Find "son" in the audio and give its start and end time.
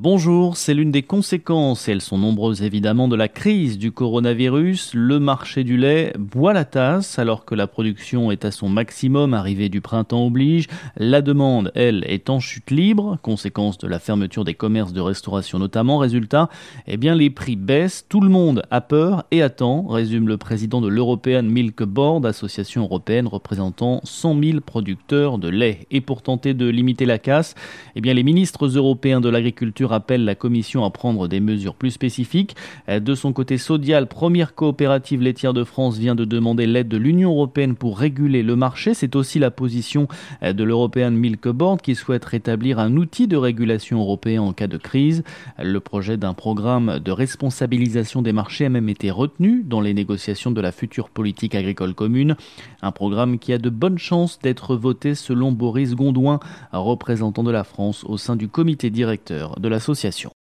8.50-8.68, 33.14-33.32